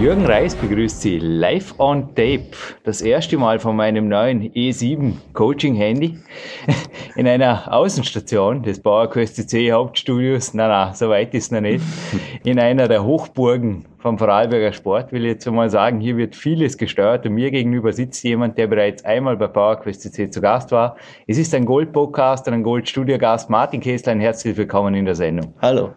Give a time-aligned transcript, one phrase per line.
[0.00, 2.50] Jürgen Reis begrüßt Sie live on tape.
[2.84, 6.18] Das erste Mal von meinem neuen E7 Coaching Handy
[7.16, 10.52] in einer Außenstation des Bauerquest C Hauptstudios.
[10.52, 11.82] Na, na, so weit ist noch nicht.
[12.44, 16.76] In einer der Hochburgen vom Vorarlberger Sport will ich jetzt mal sagen, hier wird vieles
[16.76, 20.96] gesteuert und mir gegenüber sitzt jemand, der bereits einmal bei PowerQuest C zu Gast war.
[21.26, 23.48] Es ist ein Gold-Podcast und ein Gold-Studio-Gast.
[23.48, 25.54] Martin Kesslein, herzlich willkommen in der Sendung.
[25.62, 25.94] Hallo.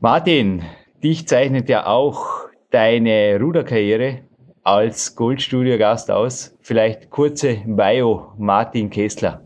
[0.00, 0.62] Martin,
[1.02, 4.22] dich zeichnet ja auch deine Ruderkarriere
[4.64, 6.56] als Goldstudio-Gast aus?
[6.60, 9.42] Vielleicht kurze Bio Martin Kessler.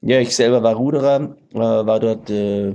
[0.00, 2.74] Ja, ich selber war Ruderer, äh, war dort äh,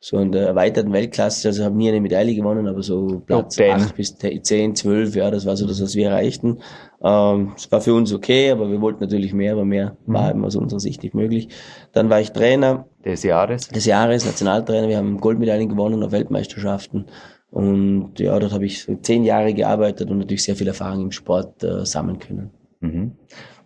[0.00, 3.66] so in der erweiterten Weltklasse, also habe nie eine Medaille gewonnen, aber so Platz Top
[3.70, 6.58] 8 bis 10, 12, ja, das war so das, was wir erreichten.
[7.00, 10.44] Ähm, es war für uns okay, aber wir wollten natürlich mehr, aber mehr war eben
[10.44, 11.48] aus unserer Sicht nicht möglich.
[11.92, 13.68] Dann war ich Trainer Des Jahres.
[13.68, 17.06] des Jahres, Nationaltrainer, wir haben Goldmedaillen gewonnen auf Weltmeisterschaften.
[17.50, 21.64] Und ja, dort habe ich zehn Jahre gearbeitet und natürlich sehr viel Erfahrung im Sport
[21.64, 22.50] äh, sammeln können.
[22.80, 23.12] Mhm.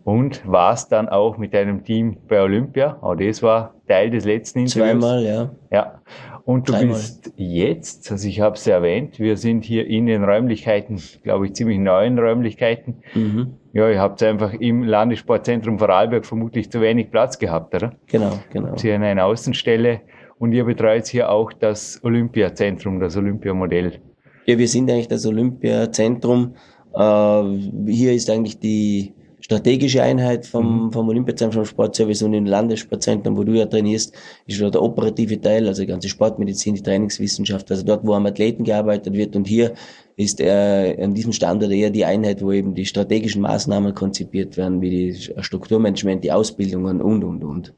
[0.05, 2.99] Und warst dann auch mit deinem Team bei Olympia.
[3.01, 5.01] Auch das war Teil des letzten Interviews.
[5.01, 5.51] Zweimal, ja.
[5.71, 6.03] Ja.
[6.45, 6.97] Und du Dreimal.
[6.97, 11.55] bist jetzt, also ich habe es erwähnt, wir sind hier in den Räumlichkeiten, glaube ich,
[11.55, 12.97] ziemlich neuen Räumlichkeiten.
[13.15, 13.55] Mhm.
[13.73, 17.95] Ja, ihr habt einfach im Landessportzentrum Vorarlberg vermutlich zu wenig Platz gehabt, oder?
[18.09, 18.69] Genau, genau.
[18.69, 20.03] Habt hier eine Außenstelle
[20.45, 24.03] und ihr betreut hier auch das Olympiazentrum, das Olympiamodell.
[24.45, 26.55] Ja, wir sind eigentlich das Olympiazentrum.
[26.95, 27.43] Äh,
[27.91, 29.15] hier ist eigentlich die
[29.45, 34.15] strategische Einheit vom, vom Olympiazentrum vom Sportservice und im Landessportzentrum, wo du ja trainierst,
[34.47, 38.25] ist dort der operative Teil, also die ganze Sportmedizin, die Trainingswissenschaft, also dort, wo am
[38.25, 39.37] Athleten gearbeitet wird.
[39.37, 39.75] Und hier
[40.17, 44.81] ist äh, an diesem Standort eher die Einheit, wo eben die strategischen Maßnahmen konzipiert werden,
[44.81, 47.75] wie die Strukturmanagement, die Ausbildungen und, und, und.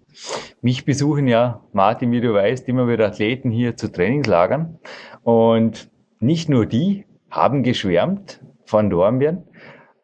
[0.61, 4.79] Mich besuchen ja, Martin, wie du weißt, immer wieder Athleten hier zu Trainingslagern.
[5.25, 5.91] Und
[6.21, 9.43] nicht nur die haben geschwärmt von Dornbirn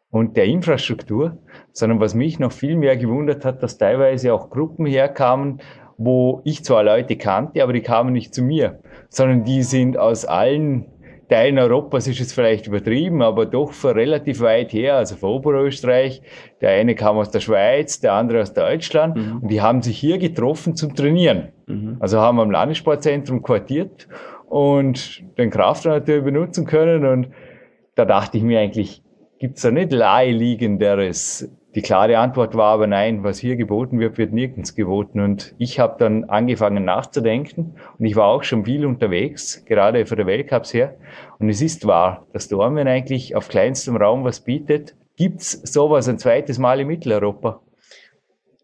[0.09, 1.39] und der Infrastruktur,
[1.73, 5.59] sondern was mich noch viel mehr gewundert hat, dass teilweise auch Gruppen herkamen,
[5.97, 8.79] wo ich zwar Leute kannte, aber die kamen nicht zu mir,
[9.09, 10.85] sondern die sind aus allen
[11.29, 16.21] Teilen Europas ist es vielleicht übertrieben, aber doch von relativ weit her, also von Oberösterreich.
[16.61, 20.17] Der eine kam aus der Schweiz, der andere aus Deutschland und die haben sich hier
[20.19, 21.47] getroffen zum Trainieren.
[21.99, 24.07] Also haben am Landessportzentrum quartiert
[24.47, 27.29] und den Kraftraum natürlich benutzen können und
[27.95, 29.01] da dachte ich mir eigentlich,
[29.39, 31.49] gibt's da nicht naheliegenderes?
[31.75, 35.19] Die klare Antwort war aber nein, was hier geboten wird, wird nirgends geboten.
[35.19, 40.15] Und ich habe dann angefangen nachzudenken und ich war auch schon viel unterwegs, gerade für
[40.15, 40.95] die Weltcups her.
[41.39, 44.95] Und es ist wahr, dass Dornbirn eigentlich auf kleinstem Raum was bietet.
[45.17, 47.59] Gibt's sowas ein zweites Mal in Mitteleuropa?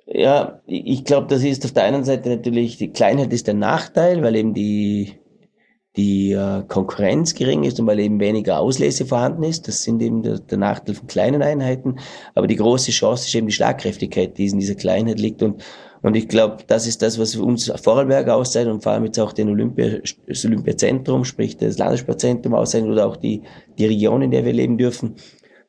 [0.05, 4.23] Ja, ich glaube, das ist auf der einen Seite natürlich, die Kleinheit ist der Nachteil,
[4.23, 5.18] weil eben die,
[5.99, 9.67] die äh, Konkurrenz gering ist und weil eben weniger Auslese vorhanden ist.
[9.67, 11.97] Das sind eben der, der Nachteil von kleinen Einheiten.
[12.35, 15.43] Aber die große Chance ist eben die Schlagkräftigkeit, die in dieser Kleinheit liegt.
[15.43, 15.61] Und,
[16.01, 19.33] und ich glaube, das ist das, was uns Vorarlberg auszeichnet und vor allem jetzt auch
[19.33, 23.41] den Olympia, das Olympiazentrum, sprich das Landessportzentrum auszeichnet oder auch die,
[23.77, 25.15] die Region, in der wir leben dürfen,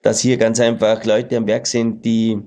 [0.03, 2.39] dass hier ganz einfach Leute am Werk sind, die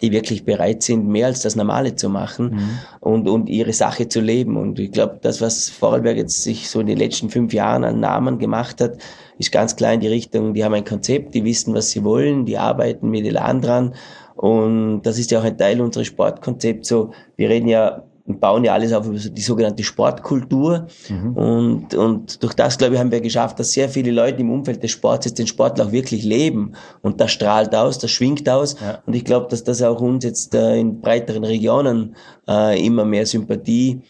[0.00, 4.20] die wirklich bereit sind, mehr als das Normale zu machen und, und ihre Sache zu
[4.20, 4.56] leben.
[4.56, 8.00] Und ich glaube, das, was Vorarlberg jetzt sich so in den letzten fünf Jahren an
[8.00, 8.98] Namen gemacht hat,
[9.38, 12.46] ist ganz klar in die Richtung, die haben ein Konzept, die wissen, was sie wollen,
[12.46, 13.94] die arbeiten mit Elan dran.
[14.34, 16.88] Und das ist ja auch ein Teil unseres Sportkonzepts.
[16.88, 20.86] So, wir reden ja und bauen ja alles auf die sogenannte Sportkultur.
[21.34, 24.82] Und, und durch das, glaube ich, haben wir geschafft, dass sehr viele Leute im Umfeld
[24.82, 26.72] des Sports jetzt den Sport auch wirklich leben.
[27.00, 28.76] Und das strahlt aus, das schwingt aus.
[28.80, 29.02] Ja.
[29.06, 32.14] Und ich glaube, dass das auch uns jetzt äh, in breiteren Regionen
[32.48, 34.02] äh, immer mehr Sympathie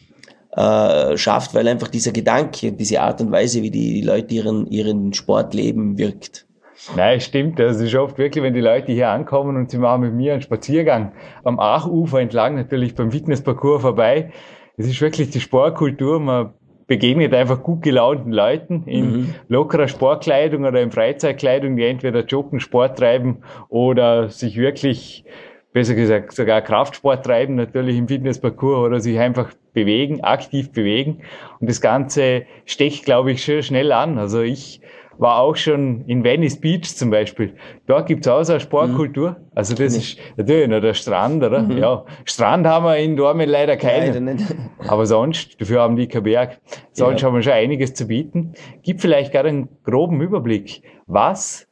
[0.54, 4.66] äh, schafft, weil einfach dieser Gedanke, diese Art und Weise, wie die, die Leute ihren,
[4.66, 6.46] ihren Sport leben, wirkt.
[6.96, 7.58] Nein, stimmt.
[7.58, 10.42] Das ist oft wirklich, wenn die Leute hier ankommen und sie machen mit mir einen
[10.42, 11.12] Spaziergang
[11.44, 14.32] am Achufer entlang, natürlich beim Fitnessparcours vorbei.
[14.76, 16.18] Es ist wirklich die Sportkultur.
[16.18, 16.54] Man
[16.86, 22.98] begegnet einfach gut gelaunten Leuten in lockerer Sportkleidung oder in Freizeitkleidung, die entweder joggen, Sport
[22.98, 23.38] treiben
[23.68, 25.24] oder sich wirklich,
[25.72, 31.22] besser gesagt, sogar Kraftsport treiben, natürlich im Fitnessparcours oder sich einfach bewegen, aktiv bewegen.
[31.60, 34.18] Und das Ganze stecht, glaube ich, schon schnell an.
[34.18, 34.80] Also ich
[35.18, 37.54] war auch schon in Venice Beach zum Beispiel.
[37.86, 39.36] Dort gibt's auch so eine Sportkultur.
[39.54, 41.68] Also das ist natürlich noch der Strand, oder?
[41.76, 44.06] Ja, Strand haben wir in Dormen leider keinen.
[44.06, 44.44] Leider nicht.
[44.88, 46.60] Aber sonst, dafür haben die keinen Berg.
[46.92, 47.28] Sonst Ja.
[47.28, 48.54] haben wir schon einiges zu bieten.
[48.82, 50.82] Gib vielleicht gerade einen groben Überblick.
[51.06, 51.66] Was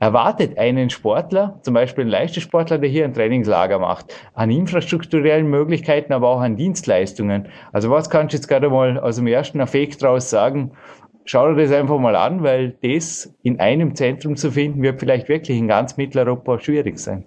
[0.00, 6.12] erwartet einen Sportler, zum Beispiel ein Leistungssportler, der hier ein Trainingslager macht, an infrastrukturellen Möglichkeiten,
[6.12, 7.48] aber auch an Dienstleistungen.
[7.72, 10.72] Also was kannst du jetzt gerade mal aus dem ersten Affekt raus sagen?
[11.24, 15.28] Schau dir das einfach mal an, weil das in einem Zentrum zu finden, wird vielleicht
[15.28, 17.24] wirklich in ganz Mitteleuropa schwierig sein.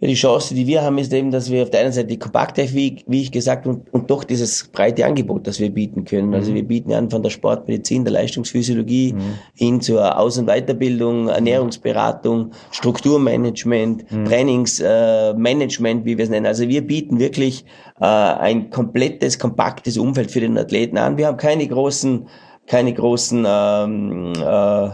[0.00, 2.20] Ja, die Chance, die wir haben, ist eben, dass wir auf der einen Seite die
[2.20, 6.32] Kompaktheit, wie, wie ich gesagt, und, und doch dieses breite Angebot, das wir bieten können.
[6.34, 6.54] Also mhm.
[6.54, 9.38] wir bieten an von der Sportmedizin, der Leistungsphysiologie mhm.
[9.56, 14.24] hin zur Aus- und Weiterbildung, Ernährungsberatung, Strukturmanagement, mhm.
[14.24, 16.46] Trainingsmanagement, äh, wie wir es nennen.
[16.46, 17.64] Also wir bieten wirklich
[18.00, 21.18] äh, ein komplettes, kompaktes Umfeld für den Athleten an.
[21.18, 22.28] Wir haben keine großen,
[22.68, 24.90] keine großen ähm, äh,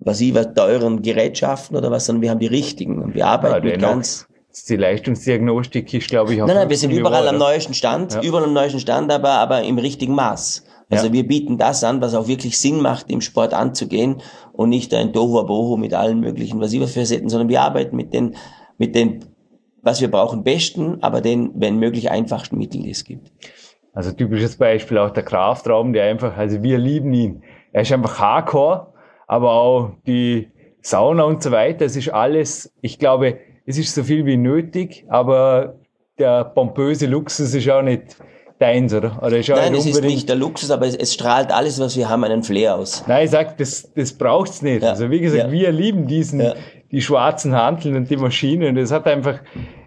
[0.00, 3.66] was ich was teuren Gerätschaften oder was, sondern wir haben die richtigen und wir arbeiten
[3.66, 4.26] ja, mit ganz
[4.68, 6.46] die Leistungsdiagnostik ist, glaube ich, auch.
[6.46, 8.22] Nein, nein, wir sind überall Niveau, am neuesten Stand, ja.
[8.22, 10.62] überall am neuesten Stand, aber, aber im richtigen Maß.
[10.90, 11.12] Also ja.
[11.12, 15.12] wir bieten das an, was auch wirklich Sinn macht, im Sport anzugehen und nicht ein
[15.12, 18.36] Tohuwabohu mit allen möglichen, was ich was Facetten, sondern wir arbeiten mit den,
[18.78, 19.24] mit den,
[19.82, 23.32] was wir brauchen, besten, aber den, wenn möglich, einfachsten Mitteln, die es gibt.
[23.94, 27.42] Also typisches Beispiel auch der Kraftraum, der einfach, also wir lieben ihn.
[27.72, 28.92] Er ist einfach hardcore,
[29.28, 30.50] aber auch die
[30.82, 31.84] Sauna und so weiter.
[31.84, 35.76] Es ist alles, ich glaube, es ist so viel wie nötig, aber
[36.18, 38.16] der pompöse Luxus ist auch nicht
[38.58, 39.20] deins, oder?
[39.22, 41.96] oder ist auch Nein, es ist nicht der Luxus, aber es, es, strahlt alles, was
[41.96, 43.04] wir haben, einen Flair aus.
[43.06, 44.82] Nein, ich sag, das, das braucht's nicht.
[44.82, 44.90] Ja.
[44.90, 45.52] Also wie gesagt, ja.
[45.52, 46.54] wir lieben diesen, ja.
[46.90, 48.74] die schwarzen Handeln und die Maschinen.
[48.76, 49.40] Das hat einfach,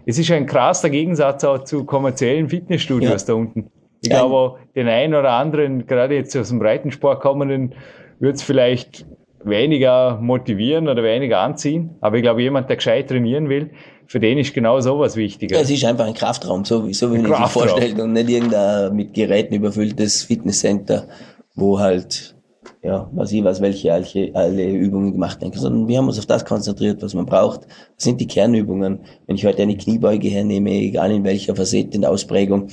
[0.06, 3.70] es ist ein krasser Gegensatz auch zu kommerziellen Fitnessstudios da unten.
[4.00, 7.74] Ich glaube, den einen oder anderen, gerade jetzt aus dem Breitensport kommenden,
[8.20, 9.06] wird es vielleicht
[9.44, 11.96] weniger motivieren oder weniger anziehen.
[12.00, 13.70] Aber ich glaube, jemand, der gescheit trainieren will,
[14.06, 15.56] für den ist genau sowas wichtiger.
[15.56, 18.30] Ja, es ist einfach ein Kraftraum, so wie, so wie man sich vorstellt und nicht
[18.30, 21.08] irgendein mit Geräten überfülltes Fitnesscenter,
[21.54, 22.34] wo halt,
[22.82, 26.26] ja, was ich weiß, welche alle, alle Übungen gemacht werden, sondern wir haben uns auf
[26.26, 27.66] das konzentriert, was man braucht.
[27.66, 29.00] Das sind die Kernübungen.
[29.26, 32.68] Wenn ich heute eine Kniebeuge hernehme, egal in welcher Facette in der Ausprägung,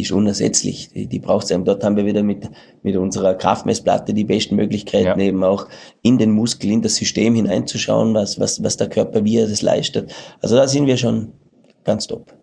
[0.00, 0.90] ist unersetzlich.
[0.92, 1.64] Die, die braucht es eben.
[1.64, 2.50] Dort haben wir wieder mit,
[2.82, 5.26] mit unserer Kraftmessplatte die besten Möglichkeiten, ja.
[5.26, 5.66] eben auch
[6.02, 9.62] in den Muskel, in das System hineinzuschauen, was, was, was der Körper, wie er das
[9.62, 10.12] leistet.
[10.40, 11.32] Also da sind wir schon
[11.84, 12.39] ganz top.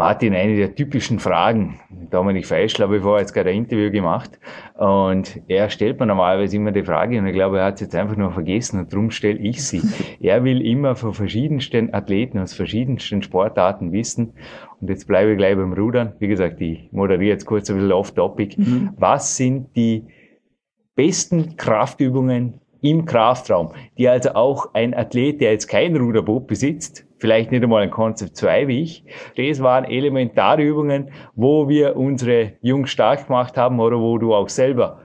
[0.00, 1.78] Martin, eine der typischen Fragen.
[2.10, 4.40] Dominik Feischl habe ich vorher jetzt gerade ein Interview gemacht
[4.78, 7.94] und er stellt mir normalerweise immer die Frage und ich glaube, er hat es jetzt
[7.94, 9.82] einfach nur vergessen und darum stelle ich sie.
[10.22, 14.32] er will immer von verschiedensten Athleten aus verschiedensten Sportarten wissen
[14.80, 16.14] und jetzt bleibe ich gleich beim Rudern.
[16.18, 18.58] Wie gesagt, ich moderiere jetzt kurz ein bisschen off-topic.
[18.58, 18.94] Mhm.
[18.96, 20.06] Was sind die
[20.94, 27.52] besten Kraftübungen im Kraftraum, die also auch ein Athlet, der jetzt kein Ruderboot besitzt, vielleicht
[27.52, 29.04] nicht einmal ein Konzept 2 wie ich.
[29.36, 34.48] Das waren elementare Übungen, wo wir unsere Jungs stark gemacht haben oder wo du auch
[34.48, 35.02] selber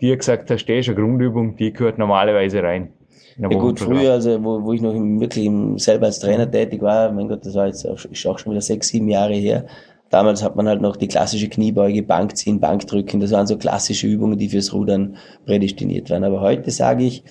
[0.00, 2.92] dir gesagt hast, das ist eine Grundübung, die gehört normalerweise rein.
[3.36, 6.82] Ja gut, früher, also wo, wo ich noch im, wirklich im, selber als Trainer tätig
[6.82, 9.66] war, mein Gott, das war jetzt auch, ist auch schon wieder sechs, sieben Jahre her.
[10.10, 13.20] Damals hat man halt noch die klassische Kniebeuge, Bankziehen, Bankdrücken.
[13.20, 16.24] Das waren so klassische Übungen, die fürs Rudern prädestiniert waren.
[16.24, 17.22] Aber heute sage ich,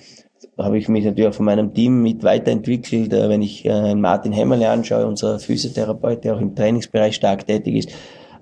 [0.58, 3.12] habe ich mich natürlich auch von meinem Team mit weiterentwickelt.
[3.12, 7.76] Äh, wenn ich äh, Martin Hämmerle anschaue, unser Physiotherapeut, der auch im Trainingsbereich stark tätig
[7.76, 7.90] ist,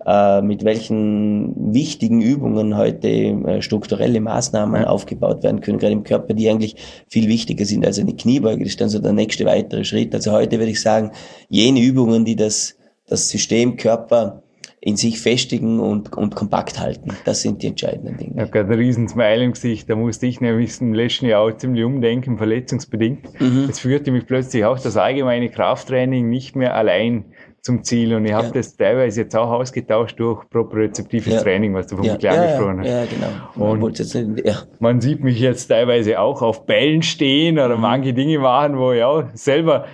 [0.07, 6.49] äh, mit welchen wichtigen Übungen heute strukturelle Maßnahmen aufgebaut werden können, gerade im Körper, die
[6.49, 6.77] eigentlich
[7.09, 8.61] viel wichtiger sind als eine Kniebeuge.
[8.61, 10.15] Das ist dann so der nächste weitere Schritt.
[10.15, 11.11] Also heute würde ich sagen,
[11.49, 14.43] jene Übungen, die das, das System Körper
[14.87, 17.11] in sich festigen und, und kompakt halten.
[17.25, 18.35] Das sind die entscheidenden Dinge.
[18.37, 19.91] Ich habe gerade ein riesen Smile im Gesicht.
[19.91, 23.41] Da musste ich nämlich im letzten Jahr auch ziemlich umdenken, verletzungsbedingt.
[23.41, 23.67] Mhm.
[23.69, 27.25] Es führte mich plötzlich auch das allgemeine Krafttraining nicht mehr allein
[27.63, 28.15] zum Ziel.
[28.15, 28.53] Und ich habe ja.
[28.53, 31.43] das teilweise jetzt auch ausgetauscht durch propriozeptives ja.
[31.43, 32.17] Training, was du vom ja.
[32.17, 32.89] Klar gesprochen hast.
[32.89, 33.73] Ja, genau.
[33.73, 37.83] Und nicht, man sieht mich jetzt teilweise auch auf Bällen stehen oder mhm.
[37.83, 39.87] manche Dinge machen, wo ich auch selber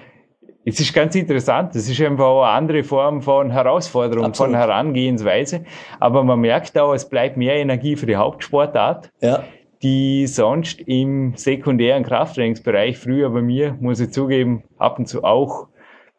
[0.65, 1.75] es ist ganz interessant.
[1.75, 4.53] Es ist einfach eine andere Form von Herausforderung, Absolut.
[4.53, 5.65] von Herangehensweise.
[5.99, 9.11] Aber man merkt auch, es bleibt mehr Energie für die Hauptsportart.
[9.21, 9.45] Ja.
[9.83, 15.69] Die sonst im sekundären Krafttrainingsbereich früher bei mir, muss ich zugeben, ab und zu auch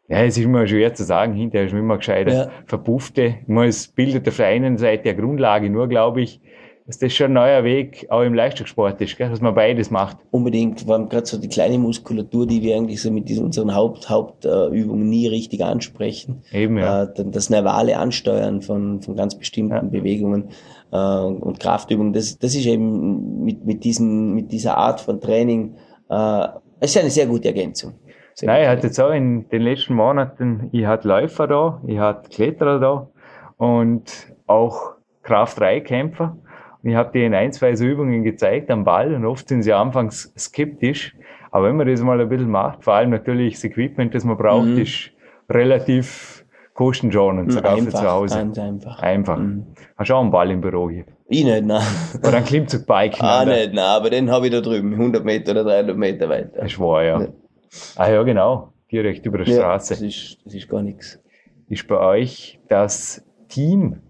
[0.08, 2.32] ja, es ist immer schwer zu sagen, hinterher ist man immer gescheiter.
[2.32, 2.50] Ja.
[2.66, 3.36] Verpuffte.
[3.48, 6.42] Es bildet auf der einen Seite der Grundlage nur, glaube ich,
[6.86, 9.30] dass das schon ein neuer Weg auch im Leistungssport ist, gell?
[9.30, 10.18] dass man beides macht.
[10.30, 13.74] Unbedingt, vor allem gerade so die kleine Muskulatur, die wir eigentlich so mit diesen, unseren
[13.74, 16.42] Haupt, Hauptübungen nie richtig ansprechen.
[16.52, 17.04] Eben, ja.
[17.04, 19.80] Äh, das nervale Ansteuern von, von ganz bestimmten ja.
[19.80, 20.50] Bewegungen
[20.92, 25.76] äh, und Kraftübungen, das, das ist eben mit, mit, diesen, mit dieser Art von Training,
[26.10, 26.48] äh,
[26.80, 27.94] ist eine sehr gute Ergänzung.
[28.34, 31.98] Sehr Nein, ich hatte jetzt auch in den letzten Monaten, ich hatte Läufer da, ich
[31.98, 33.08] hatte Kletterer da
[33.56, 36.36] und auch Kraft-3-Kämpfer.
[36.84, 40.32] Ich habe denen ein, zwei so Übungen gezeigt am Ball und oft sind sie anfangs
[40.38, 41.16] skeptisch.
[41.50, 44.36] Aber wenn man das mal ein bisschen macht, vor allem natürlich das Equipment, das man
[44.36, 44.78] braucht, Mhm.
[44.78, 45.10] ist
[45.48, 48.36] relativ kostenschonend, für Einfach, zu Hause.
[48.38, 48.98] ganz einfach.
[49.00, 49.38] Einfach.
[49.38, 49.66] Mhm.
[49.96, 51.04] Hast du auch einen Ball im Büro hier?
[51.28, 51.80] Ich nicht, nein.
[52.22, 53.20] Oder ein Klimmzugbike?
[53.22, 56.60] Ah, nicht, nein, aber den habe ich da drüben, 100 Meter oder 300 Meter weiter.
[56.62, 57.20] Das war ja.
[57.20, 57.28] Ja.
[57.96, 58.72] Ah ja, genau.
[58.90, 59.94] Direkt über der Ja, Straße.
[59.94, 61.20] das ist, das ist gar nichts.
[61.68, 64.00] Ist bei euch das Team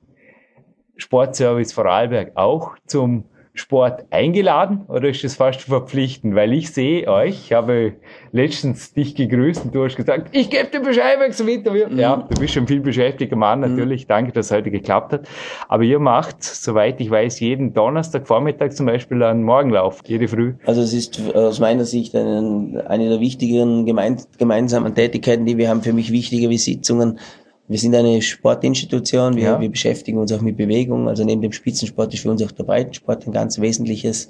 [0.96, 3.24] Sportservice Vorarlberg auch zum
[3.56, 6.34] Sport eingeladen oder ist das fast verpflichtend?
[6.34, 7.92] Weil ich sehe euch, ich habe
[8.32, 11.86] letztens dich gegrüßt und du hast gesagt, ich gebe dir Bescheid wegen zum Interview.
[11.88, 11.98] Mhm.
[12.00, 14.08] Ja, du bist schon viel beschäftigter Mann, natürlich.
[14.08, 15.28] Danke, dass es heute geklappt hat.
[15.68, 20.54] Aber ihr macht, soweit ich weiß, jeden Donnerstag Vormittag zum Beispiel einen Morgenlauf, jede Früh.
[20.66, 25.68] Also es ist aus meiner Sicht ein, eine der wichtigeren gemein, gemeinsamen Tätigkeiten, die wir
[25.68, 27.20] haben, für mich wichtiger wie Sitzungen.
[27.66, 29.60] Wir sind eine Sportinstitution, wir, Ja.
[29.60, 31.08] wir beschäftigen uns auch mit Bewegung.
[31.08, 34.28] Also neben dem Spitzensport ist für uns auch der Breitensport ein ganz wesentliches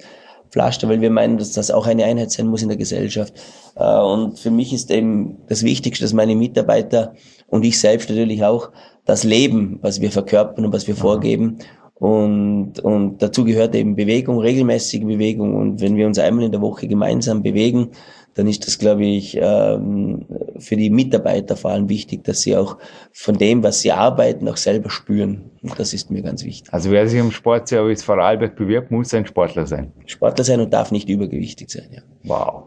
[0.51, 3.35] Pflaster, weil wir meinen, dass das auch eine Einheit sein muss in der Gesellschaft.
[3.77, 7.15] Äh, Und für mich ist eben das Wichtigste, dass meine Mitarbeiter
[7.49, 8.71] und ich selbst natürlich auch
[9.05, 11.59] das Leben, was wir verkörpern und was wir vorgeben.
[11.95, 15.55] Und, und dazu gehört eben Bewegung, regelmäßige Bewegung.
[15.57, 17.91] Und wenn wir uns einmal in der Woche gemeinsam bewegen,
[18.35, 20.27] dann ist das, glaube ich, ähm,
[20.59, 22.79] für die Mitarbeiter vor allem wichtig, dass sie auch
[23.13, 25.51] von dem, was sie arbeiten, auch selber spüren.
[25.63, 26.73] Und das ist mir ganz wichtig.
[26.73, 29.93] Also wer sich am Sportservice Vorarlberg bewirbt, muss ein Sportler sein.
[30.07, 31.89] Sportler sein und darf nicht übergewichtig sein.
[31.93, 32.03] Ja.
[32.25, 32.65] Wow.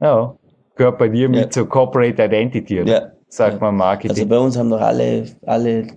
[0.00, 0.36] Ja.
[0.76, 1.50] Gehört bei dir mit Ja.
[1.50, 2.92] zur Corporate Identity, oder?
[2.92, 3.12] Ja.
[3.28, 3.60] Sagt Ja.
[3.60, 4.10] man Marketing.
[4.10, 5.88] Also bei uns haben noch alle, alle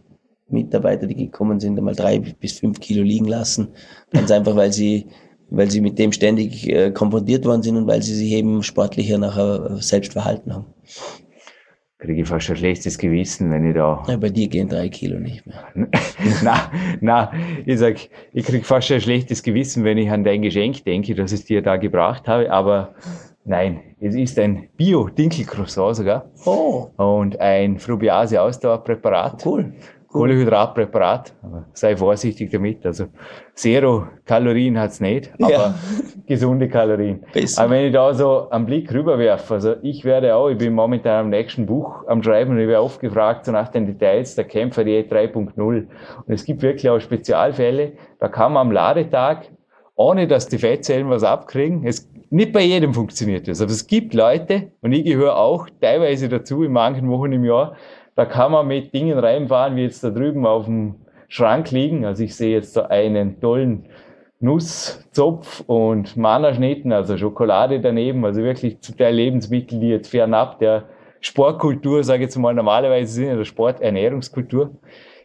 [0.49, 3.69] Mitarbeiter, die gekommen sind, einmal drei bis fünf Kilo liegen lassen.
[4.11, 5.05] Ganz einfach, weil sie,
[5.51, 9.17] weil sie mit dem ständig äh, konfrontiert worden sind und weil sie sich eben sportlicher
[9.17, 10.65] nachher äh, selbst verhalten haben.
[11.99, 14.03] Kriege ich fast ein schlechtes Gewissen, wenn ich da.
[14.07, 15.63] Ja, bei dir gehen drei Kilo nicht mehr.
[16.43, 17.31] na, na,
[17.63, 17.97] ich sag,
[18.33, 21.61] ich krieg fast ein schlechtes Gewissen, wenn ich an dein Geschenk denke, dass ich dir
[21.61, 22.95] da gebracht habe, aber
[23.45, 29.45] nein, es ist ein Bio-Dinkelcroissant sogar Oh, und ein Frubiase-Ausdauerpräparat.
[29.45, 29.73] cool.
[30.11, 32.85] Kohlehydratpräparat, aber sei vorsichtig damit.
[32.85, 33.05] Also
[33.55, 35.75] Zero Kalorien hat's nicht, aber Ja.
[36.27, 37.23] gesunde Kalorien.
[37.33, 37.61] Besser.
[37.63, 41.25] Aber wenn ich da so einen Blick rüberwerfe, also ich werde auch, ich bin momentan
[41.25, 44.45] am nächsten Buch am Schreiben und ich werde oft gefragt, so nach den Details der
[44.45, 45.55] Kämpferdiät 3.0.
[45.57, 45.87] Und
[46.27, 49.49] es gibt wirklich auch Spezialfälle, da kann man am Ladetag,
[49.95, 54.13] ohne dass die Fettzellen was abkriegen, es nicht bei jedem funktioniert das, aber es gibt
[54.13, 57.75] Leute, und ich gehöre auch teilweise dazu in manchen Wochen im Jahr,
[58.15, 60.95] da kann man mit Dingen reinfahren, wie jetzt da drüben auf dem
[61.27, 62.05] Schrank liegen.
[62.05, 63.85] Also ich sehe jetzt da einen tollen
[64.39, 70.85] Nusszopf und Mannerschnitten, also Schokolade daneben, also wirklich zum Teil Lebensmittel, die jetzt fernab der
[71.21, 74.71] Sportkultur, sage ich jetzt mal, normalerweise sind, oder Sporternährungskultur.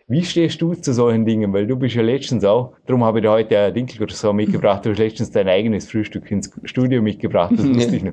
[0.08, 1.52] Wie stehst du zu solchen Dingen?
[1.52, 4.90] Weil du bist ja letztens auch, darum habe ich dir heute ein Dinkelcroissant mitgebracht, du
[4.90, 8.12] hast letztens dein eigenes Frühstück ins Studio mitgebracht, das wusste ich noch.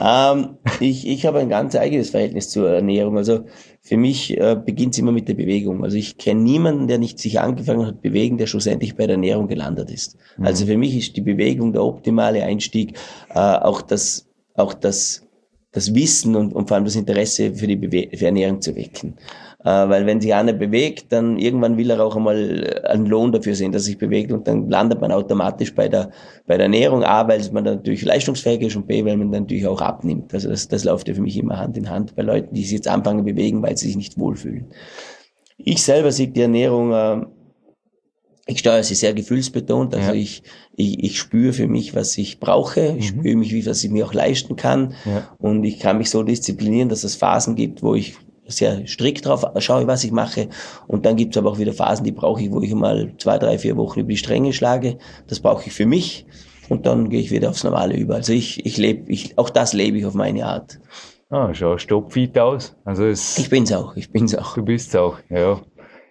[0.00, 3.16] Ähm, ich, ich habe ein ganz eigenes Verhältnis zur Ernährung.
[3.16, 3.46] Also
[3.80, 5.82] für mich äh, beginnt es immer mit der Bewegung.
[5.82, 9.48] Also ich kenne niemanden, der nicht sich angefangen hat bewegen, der schlussendlich bei der Ernährung
[9.48, 10.16] gelandet ist.
[10.38, 12.96] Also für mich ist die Bewegung der optimale Einstieg,
[13.30, 15.26] äh, auch das, auch das,
[15.72, 19.14] das Wissen und, und vor allem das Interesse für die Bewe für Ernährung zu wecken.
[19.64, 23.54] Äh, weil wenn sich einer bewegt, dann irgendwann will er auch einmal einen Lohn dafür
[23.54, 26.10] sehen, dass sich bewegt und dann landet man automatisch bei der,
[26.46, 27.04] bei der Ernährung.
[27.04, 30.34] A, weil man dann natürlich leistungsfähig ist und B, weil man dann natürlich auch abnimmt.
[30.34, 32.72] Also das, das läuft ja für mich immer Hand in Hand bei Leuten, die sich
[32.72, 34.66] jetzt anfangen bewegen, weil sie sich nicht wohlfühlen.
[35.58, 37.24] Ich selber sehe die Ernährung, äh,
[38.46, 39.94] ich steuere sie sehr gefühlsbetont.
[39.94, 40.14] Also Ja.
[40.16, 40.42] ich,
[40.74, 42.96] ich, ich spüre für mich, was ich brauche.
[42.98, 44.94] Ich spüre mich, wie was ich mir auch leisten kann.
[45.04, 45.28] Ja.
[45.38, 49.44] Und ich kann mich so disziplinieren, dass es Phasen gibt, wo ich sehr strikt drauf
[49.58, 50.48] schaue, was ich mache.
[50.86, 53.38] Und dann gibt es aber auch wieder Phasen, die brauche ich, wo ich mal zwei,
[53.38, 54.98] drei, vier Wochen über die Stränge schlage.
[55.28, 56.26] Das brauche ich für mich.
[56.68, 58.14] Und dann gehe ich wieder aufs Normale über.
[58.16, 60.78] Also ich, ich lebe, ich, auch das lebe ich auf meine Art.
[61.30, 62.76] Ah, schau stoppfit aus.
[62.84, 64.54] Also es, Ich bin's auch, ich bin's auch.
[64.54, 65.60] Du bist auch, ja.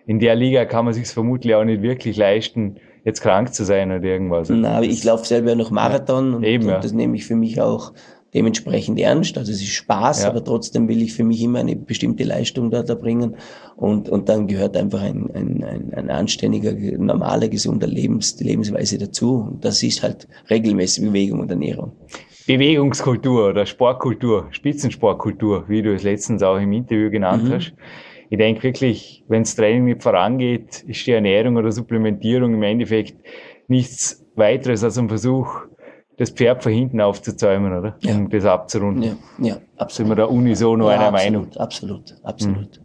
[0.08, 3.92] In der Liga kann man sich vermutlich auch nicht wirklich leisten, jetzt krank zu sein
[3.92, 4.50] oder irgendwas.
[4.50, 6.76] Na, aber ich laufe selber noch Marathon und, Eben, ja.
[6.76, 7.94] und das nehme ich für mich auch
[8.34, 9.38] dementsprechend ernst.
[9.38, 10.30] Also es ist Spaß, Ja.
[10.30, 13.36] aber trotzdem will ich für mich immer eine bestimmte Leistung dort erbringen.
[13.76, 19.48] Und, und dann gehört einfach ein, ein, ein, ein anständiger, normaler, gesunder Lebens, Lebensweise dazu.
[19.52, 21.92] Und das ist halt regelmäßige Bewegung und Ernährung.
[22.48, 27.54] Bewegungskultur oder Sportkultur, Spitzensportkultur, wie du es letztens auch im Interview genannt Mhm.
[27.54, 27.74] hast.
[28.30, 33.16] Ich denke wirklich, wenn das Training nicht vorangeht, ist die Ernährung oder Supplementierung im Endeffekt
[33.68, 35.50] nichts weiteres als ein Versuch,
[36.22, 37.96] das Pferd von hinten aufzuzäumen, oder?
[38.02, 38.14] Ja.
[38.14, 39.04] Um das abzurunden.
[39.04, 39.10] Ja,
[39.40, 40.12] ja, Sind absolut.
[40.12, 41.46] wir da unisono ja, einer absolut, Meinung.
[41.46, 41.58] Mhm.
[41.58, 42.82] Absolut, absolut.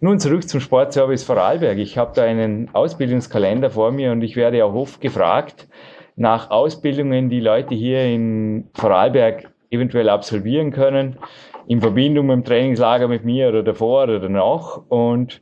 [0.00, 1.78] Nun zurück zum Sportservice Vorarlberg.
[1.78, 5.68] Ich habe da einen Ausbildungskalender vor mir und ich werde auch oft gefragt
[6.16, 11.16] nach Ausbildungen, die Leute hier in Vorarlberg eventuell absolvieren können,
[11.68, 14.80] in Verbindung mit dem Trainingslager mit mir oder davor oder danach.
[14.88, 15.40] Und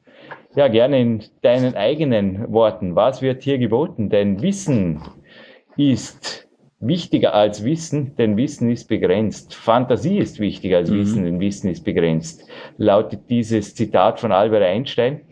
[0.54, 2.94] ja, gerne in deinen eigenen Worten.
[2.94, 4.10] Was wird hier geboten?
[4.10, 5.00] Denn Wissen
[5.78, 6.46] ist
[6.82, 9.54] wichtiger als Wissen, denn Wissen ist begrenzt.
[9.54, 10.98] Fantasie ist wichtiger als mhm.
[10.98, 12.44] Wissen, denn Wissen ist begrenzt.
[12.76, 15.22] Lautet dieses Zitat von Albert Einstein.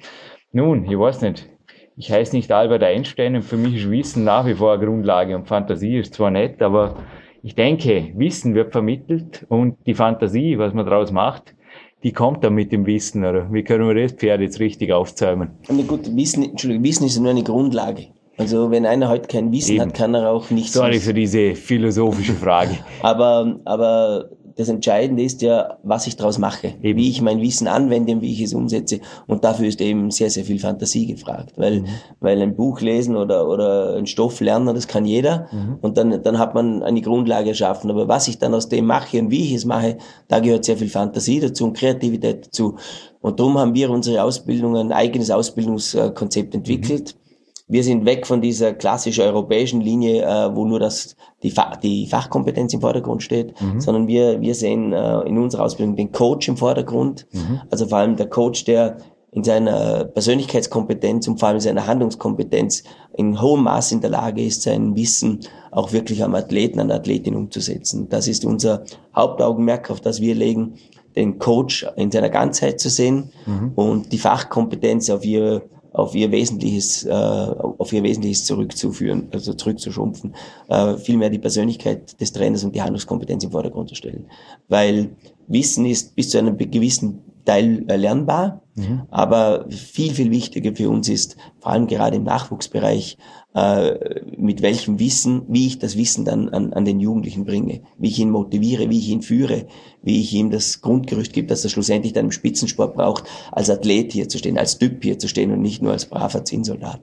[0.52, 1.49] Nun, ich weiß nicht.
[1.97, 5.37] Ich heiße nicht Albert Einstein und für mich ist Wissen nach wie vor eine Grundlage
[5.37, 6.97] und Fantasie ist zwar nett, aber
[7.42, 11.54] ich denke, Wissen wird vermittelt und die Fantasie, was man daraus macht,
[12.02, 13.52] die kommt dann mit dem Wissen, oder?
[13.52, 15.50] Wie können wir das Pferd jetzt richtig aufzäumen?
[15.69, 18.07] Na gut, Wissen, Entschuldigung, Wissen ist nur eine Grundlage.
[18.40, 19.82] Also wenn einer heute kein Wissen Eben.
[19.82, 20.73] hat, kann er auch nichts.
[20.73, 22.78] Sorry für diese philosophische Frage.
[23.02, 26.99] aber, aber das Entscheidende ist ja, was ich daraus mache, eben.
[26.99, 29.00] wie ich mein Wissen anwende und wie ich es umsetze.
[29.26, 31.87] Und dafür ist eben sehr, sehr viel Fantasie gefragt, weil, mhm.
[32.20, 35.47] weil ein Buch lesen oder, oder ein Stoff lernen, das kann jeder.
[35.52, 35.78] Mhm.
[35.82, 37.90] Und dann, dann hat man eine Grundlage erschaffen.
[37.90, 40.78] Aber was ich dann aus dem mache und wie ich es mache, da gehört sehr
[40.78, 42.76] viel Fantasie dazu und Kreativität dazu.
[43.20, 47.14] Und darum haben wir unsere Ausbildung, ein eigenes Ausbildungskonzept entwickelt.
[47.14, 47.29] Mhm
[47.70, 52.06] wir sind weg von dieser klassisch europäischen Linie, äh, wo nur das, die, Fa die
[52.06, 53.80] Fachkompetenz im Vordergrund steht, mhm.
[53.80, 57.26] sondern wir, wir sehen äh, in unserer Ausbildung den Coach im Vordergrund.
[57.32, 57.60] Mhm.
[57.70, 58.98] Also vor allem der Coach, der
[59.32, 62.82] in seiner Persönlichkeitskompetenz und vor allem in seiner Handlungskompetenz
[63.16, 66.96] in hohem Maß in der Lage ist, sein Wissen auch wirklich am Athleten, an der
[66.96, 68.08] Athletin umzusetzen.
[68.08, 68.84] Das ist unser
[69.14, 70.74] Hauptaugenmerk, auf das wir legen,
[71.14, 73.72] den Coach in seiner Ganzheit zu sehen mhm.
[73.76, 75.62] und die Fachkompetenz auf ihr
[75.92, 80.35] auf ihr Wesentliches, äh, auf ihr Wesentliches zurückzuführen, also zurückzuschrumpfen,
[80.68, 84.26] äh, vielmehr die Persönlichkeit des Trainers und die Handlungskompetenz im Vordergrund zu stellen.
[84.68, 85.11] Weil
[85.49, 89.02] Wissen ist bis zu einem gewissen Teil lernbar, mhm.
[89.11, 93.19] aber viel, viel wichtiger für uns ist, vor allem gerade im Nachwuchsbereich,
[93.57, 98.07] äh, mit welchem Wissen, wie ich das Wissen dann an, an den Jugendlichen bringe, wie
[98.07, 99.66] ich ihn motiviere, wie ich ihn führe,
[100.01, 104.12] wie ich ihm das Grundgerüst gebe, dass er schlussendlich dann im Spitzensport braucht, als Athlet
[104.12, 107.01] hier zu stehen, als Typ hier zu stehen und nicht nur als braver Zinnsoldat.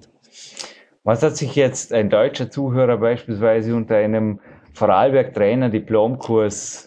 [1.04, 4.40] Was hat sich jetzt ein deutscher Zuhörer beispielsweise unter einem
[4.72, 6.87] Vorarlberg-Trainer Diplomkurs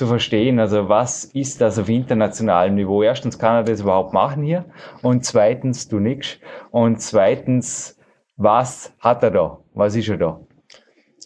[0.00, 0.58] zu verstehen.
[0.58, 3.02] Also was ist das auf internationalem Niveau?
[3.02, 4.64] Erstens kann er das überhaupt machen hier
[5.02, 6.38] und zweitens du nix
[6.70, 7.98] und zweitens
[8.38, 9.58] was hat er da?
[9.74, 10.40] Was ist er da?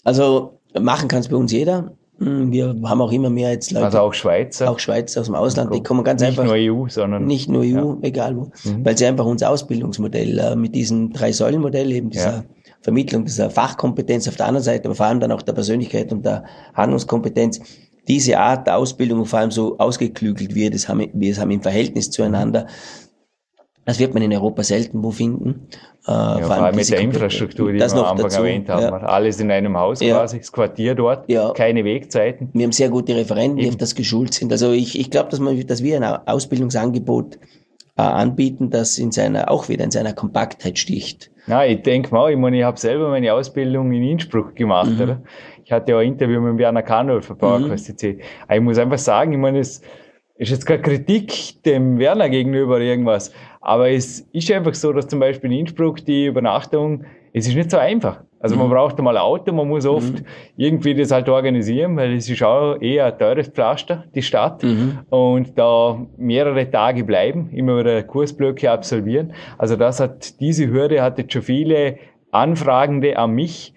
[0.03, 1.93] Also machen kann es bei uns jeder.
[2.19, 3.87] Hm, wir haben auch immer mehr jetzt Leute.
[3.87, 4.69] Also auch Schweizer.
[4.69, 5.73] Auch Schweizer aus dem Ausland.
[5.73, 6.53] Die kommen ganz nicht einfach.
[6.53, 7.27] Nicht nur EU, sondern.
[7.27, 7.97] Nicht nur EU, ja.
[8.03, 8.51] egal wo.
[8.65, 8.85] Mhm.
[8.85, 12.45] Weil sie einfach unser Ausbildungsmodell äh, mit diesem Drei-Säulen-Modell eben dieser ja.
[12.83, 16.27] Vermittlung dieser Fachkompetenz auf der anderen Seite, aber vor allem dann auch der Persönlichkeit und
[16.27, 16.43] der
[16.75, 17.61] Handlungskompetenz.
[18.09, 21.63] Diese Art der Ausbildung vor allem so ausgeklügelt wird, das haben, wir es haben im
[21.63, 22.67] Verhältnis zueinander,
[23.87, 25.69] das wird man in Europa selten wo finden.
[26.07, 28.83] Äh, ja, vor allem mit der Infrastruktur, die wir am Anfang dazu, erwähnt haben.
[28.83, 28.91] Ja.
[28.91, 30.17] Alles in einem Haus ja.
[30.17, 31.51] quasi, das Quartier dort, ja.
[31.53, 32.51] keine Wegzeiten.
[32.53, 34.53] Wir haben sehr gute Referenten, die auf das geschult sind.
[34.53, 37.39] Also ich, ich glaube, dass, man, dass wir ein Ausbildungsangebot
[37.97, 41.31] äh, anbieten, das in seiner, auch wieder in seiner Kompaktheit sticht.
[41.47, 45.01] Ja, ich denke mal, ich meine, ich habe selber meine Ausbildung in Innsbruck gemacht, mhm.
[45.01, 45.23] oder?
[45.75, 48.21] Ich hatte ja ein Interview mit Werner Kanow für PowerQuest mhm.
[48.49, 49.83] Ich muss einfach sagen, ich meine, es
[50.37, 55.09] ist jetzt keine Kritik dem Werner gegenüber oder irgendwas, aber es ist einfach so, dass
[55.09, 58.23] zum Beispiel in Innsbruck die Übernachtung, es ist nicht so einfach.
[58.39, 58.73] Also man mhm.
[58.73, 60.27] braucht einmal ein Auto, man muss oft mhm.
[60.57, 64.63] irgendwie das halt organisieren, weil es ist auch eher ein teures Pflaster, die Stadt.
[64.63, 64.99] Mhm.
[65.11, 69.33] Und da mehrere Tage bleiben, immer wieder Kursblöcke absolvieren.
[69.59, 71.97] Also das hat, diese Hürde hat jetzt schon viele
[72.31, 73.75] Anfragende an mich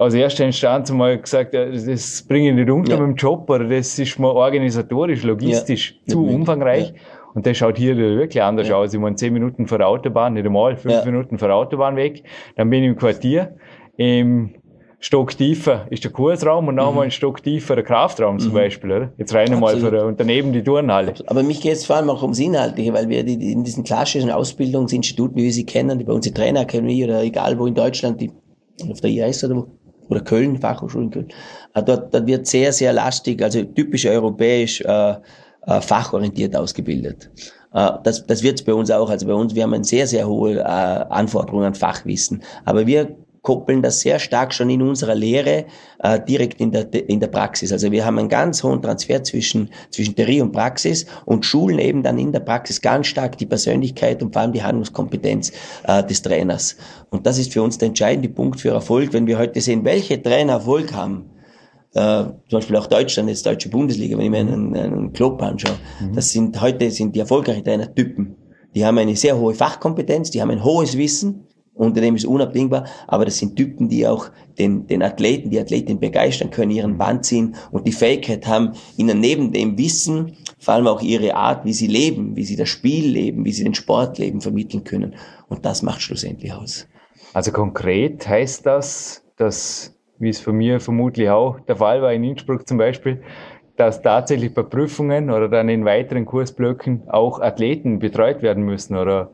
[0.00, 3.00] als erster Instanz mal gesagt, das bringe ich nicht unter ja.
[3.00, 6.12] mit dem Job oder das ist mir organisatorisch, logistisch ja.
[6.12, 6.88] zu umfangreich.
[6.88, 7.00] Ja.
[7.34, 8.76] Und das schaut hier wirklich anders ja.
[8.76, 8.94] aus.
[8.94, 11.04] Ich meine, zehn Minuten vor der Autobahn, nicht einmal, fünf.
[11.04, 12.24] Minuten vor der Autobahn weg.
[12.56, 13.56] Dann bin ich im Quartier.
[13.98, 14.54] Im
[15.00, 17.00] Stock tiefer ist der Kursraum und nochmal mhm.
[17.00, 18.54] ein Stock tiefer der Kraftraum zum mhm.
[18.54, 18.92] Beispiel.
[18.92, 19.12] Oder?
[19.18, 21.12] Jetzt rein einmal für, und daneben die Turnhalle.
[21.26, 23.84] Aber mich geht es vor allem auch ums Inhaltliche, weil wir die, die in diesen
[23.84, 27.74] klassischen Ausbildungsinstituten, wie wir sie kennen, die bei uns die Trainerakademie oder egal wo in
[27.74, 28.30] Deutschland, die
[28.90, 29.66] auf der IAS oder wo,
[30.10, 31.28] oder Köln, Fachhochschule in Köln,
[31.74, 35.14] äh, dort, dort wird sehr, sehr lastig, also typisch europäisch, äh,
[35.66, 37.30] äh, fachorientiert ausgebildet.
[37.72, 39.10] Äh, das, das wird bei uns auch.
[39.10, 42.42] Also bei uns, wir haben eine sehr, sehr hohe äh, Anforderungen an Fachwissen.
[42.64, 45.66] Aber wir koppeln das sehr stark schon in unserer Lehre
[45.98, 47.72] äh, direkt in der, in der Praxis.
[47.72, 52.02] Also wir haben einen ganz hohen Transfer zwischen, zwischen Theorie und Praxis und schulen eben
[52.02, 55.52] dann in der Praxis ganz stark die Persönlichkeit und vor allem die Handlungskompetenz
[55.84, 56.76] äh, des Trainers.
[57.10, 60.22] Und das ist für uns der entscheidende Punkt für Erfolg, wenn wir heute sehen, welche
[60.22, 61.30] Trainer Erfolg haben
[61.94, 65.76] äh, zum Beispiel auch Deutschland, jetzt deutsche Bundesliga, wenn ich mir einen, einen Club anschaue,
[66.00, 66.14] mhm.
[66.14, 68.36] das sind heute sind die erfolgreichen Trainertypen.
[68.74, 71.48] Die haben eine sehr hohe Fachkompetenz, die haben ein hohes Wissen
[71.80, 76.50] Unternehmen ist unabdingbar, aber das sind Typen, die auch den, den Athleten, die Athletin begeistern
[76.50, 81.00] können, ihren Band ziehen und die Fähigkeit haben, ihnen neben dem Wissen vor allem auch
[81.00, 84.42] ihre Art, wie sie leben, wie sie das Spiel leben, wie sie den Sport leben,
[84.42, 85.14] vermitteln können.
[85.48, 86.86] Und das macht schlussendlich aus.
[87.32, 92.24] Also konkret heißt das, dass, wie es von mir vermutlich auch der Fall war in
[92.24, 93.22] Innsbruck zum Beispiel,
[93.76, 99.30] dass tatsächlich bei Prüfungen oder dann in weiteren Kursblöcken auch Athleten betreut werden müssen oder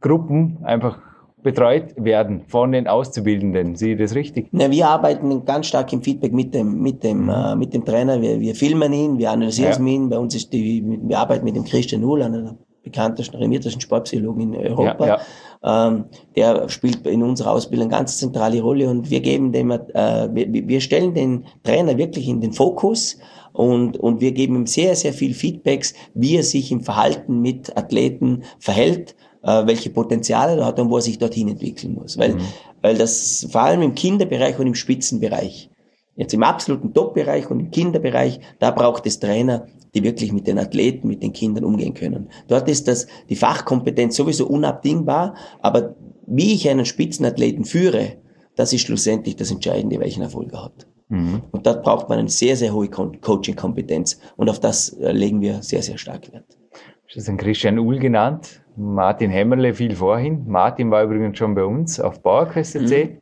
[0.00, 0.98] Gruppen einfach
[1.46, 3.76] betreut werden von den Auszubildenden.
[3.76, 4.48] Sehe ich das richtig?
[4.50, 7.30] Na, wir arbeiten ganz stark im Feedback mit dem, mit dem, mhm.
[7.30, 8.20] äh, mit dem Trainer.
[8.20, 9.92] Wir, wir filmen ihn, wir analysieren ja.
[9.92, 10.08] ihn.
[10.08, 14.54] Bei uns ist die, wir arbeiten mit dem Christian Nuhl, einer der bekanntesten, renommiertesten Sportpsychologen
[14.54, 15.06] in Europa.
[15.06, 15.20] Ja,
[15.62, 15.88] ja.
[15.88, 19.78] Ähm, der spielt in unserer Ausbildung eine ganz zentrale Rolle und wir geben dem, äh,
[19.94, 23.18] wir, wir stellen den Trainer wirklich in den Fokus
[23.52, 27.76] und, und wir geben ihm sehr, sehr viel Feedbacks, wie er sich im Verhalten mit
[27.76, 29.14] Athleten verhält
[29.46, 32.18] äh, welche Potenziale er hat und wo er sich dorthin entwickeln muss.
[32.18, 32.40] Weil, mhm.
[32.82, 35.70] weil das vor allem im Kinderbereich und im Spitzenbereich,
[36.16, 40.58] jetzt im absoluten Top-Bereich und im Kinderbereich, da braucht es Trainer, die wirklich mit den
[40.58, 42.28] Athleten, mit den Kindern umgehen können.
[42.48, 45.94] Dort ist das, die Fachkompetenz sowieso unabdingbar, aber
[46.26, 48.16] wie ich einen Spitzenathleten führe,
[48.56, 50.86] das ist schlussendlich das Entscheidende, welchen Erfolg er hat.
[51.08, 51.42] Mhm.
[51.52, 54.18] Und dort braucht man eine sehr, sehr hohe Coaching-Kompetenz.
[54.36, 56.58] Und auf das äh, legen wir sehr, sehr stark Wert.
[57.06, 58.60] Das ist ein Christian Uhl genannt.
[58.76, 60.44] Martin Hämmerle fiel vorhin.
[60.46, 63.18] Martin war übrigens schon bei uns auf Bauerköste mhm.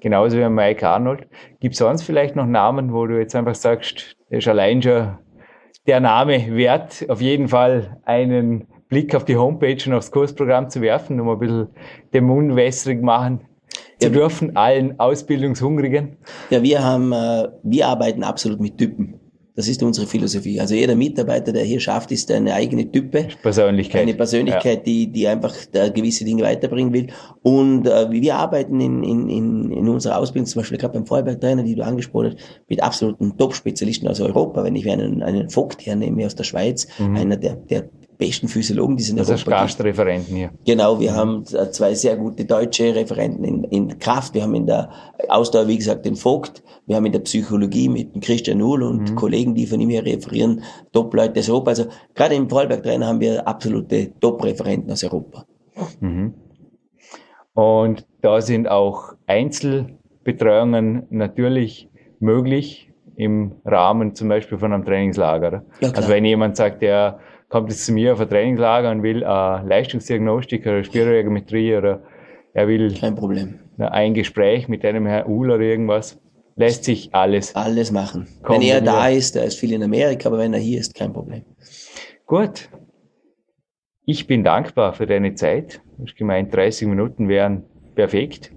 [0.00, 1.26] genauso wie Mike Arnold.
[1.60, 5.16] Gibt es sonst vielleicht noch Namen, wo du jetzt einfach sagst, der ist allein schon
[5.86, 10.80] der Name wert, auf jeden Fall einen Blick auf die Homepage und aufs Kursprogramm zu
[10.80, 11.68] werfen, um ein bisschen
[12.12, 13.40] den Mund wässrig machen
[13.98, 16.16] zu ja, dürfen, allen Ausbildungshungrigen?
[16.50, 19.20] Ja, wir haben, äh, wir arbeiten absolut mit Typen.
[19.56, 20.60] Das ist unsere Philosophie.
[20.60, 23.28] Also jeder Mitarbeiter, der hier schafft, ist eine eigene Type.
[23.40, 24.02] Persönlichkeit.
[24.02, 24.82] Eine Persönlichkeit, ja.
[24.84, 27.06] die, die einfach da gewisse Dinge weiterbringen will.
[27.42, 31.62] Und äh, wir arbeiten in, in, in, in unserer Ausbildung, zum Beispiel gerade beim Feuerberg-Trainer,
[31.62, 34.62] die du angesprochen hast, mit absoluten Top-Spezialisten aus Europa.
[34.62, 37.16] Wenn ich einen, einen Vogt hernehme aus der Schweiz, mhm.
[37.16, 37.88] einer der, der
[38.18, 39.60] besten Physiologen, die es in also Europa gibt.
[39.62, 40.50] Gastreferenten hier.
[40.66, 44.34] Genau, wir haben zwei sehr gute deutsche Referenten in, in Kraft.
[44.34, 44.90] Wir haben in der
[45.28, 46.62] Ausdauer, wie gesagt, den Vogt.
[46.86, 49.14] Wir haben in der Psychologie mit dem Christian Nuhl und mhm.
[49.16, 51.70] Kollegen, die von ihm her referieren, Top-Leute aus Europa.
[51.70, 55.46] Also gerade im Vorarlberg-Trainer haben wir absolute Top-Referenten aus Europa.
[56.00, 56.34] Mhm.
[57.54, 61.88] Und da sind auch Einzelbetreuungen natürlich
[62.20, 65.64] möglich im Rahmen zum Beispiel von einem Trainingslager.
[65.80, 67.18] Ja, also wenn jemand sagt, der
[67.56, 72.02] kommt jetzt zu mir auf ein Trainingslager und will äh, Leistungsdiagnostik oder Spiroergometrie oder
[72.52, 73.60] er will Kein Problem.
[73.78, 76.20] ein Gespräch mit einem Herrn Uhl oder irgendwas,
[76.56, 77.56] lässt sich alles.
[77.56, 78.28] Alles machen.
[78.46, 81.14] Wenn er da ist, er ist viel in Amerika, aber wenn er hier ist, kein
[81.14, 81.44] Problem.
[82.26, 82.68] Gut.
[84.04, 85.80] Ich bin dankbar für deine Zeit.
[85.98, 87.64] Hast gemeint, 30 Minuten wären
[87.94, 88.52] perfekt.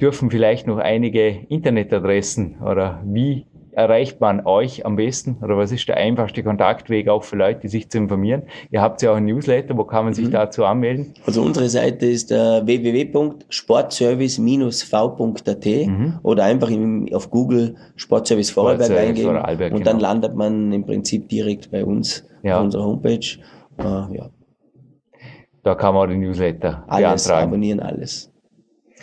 [0.00, 3.46] Dürfen vielleicht noch einige Internetadressen oder wie
[3.78, 5.36] erreicht man euch am besten?
[5.40, 8.42] Oder was ist der einfachste Kontaktweg auch für Leute, die sich zu informieren?
[8.72, 10.32] Ihr habt ja auch ein Newsletter, wo kann man sich mhm.
[10.32, 11.14] dazu anmelden?
[11.24, 16.18] Also unsere Seite ist äh, www.sportservice-v.at mhm.
[16.24, 20.08] oder einfach im, auf Google Sportservice Vorarlberg eingeben Vorarlberg, und dann genau.
[20.08, 22.58] landet man im Prinzip direkt bei uns ja.
[22.58, 23.38] auf unserer Homepage.
[23.78, 24.28] Äh, ja.
[25.62, 27.48] Da kann man auch den Newsletter alles beantragen.
[27.48, 28.32] abonnieren, alles.